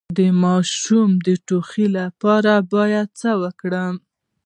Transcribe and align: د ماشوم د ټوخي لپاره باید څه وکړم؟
د 0.17 0.19
ماشوم 0.43 1.09
د 1.25 1.27
ټوخي 1.47 1.87
لپاره 1.97 2.53
باید 2.73 3.07
څه 3.19 3.29
وکړم؟ 3.41 3.93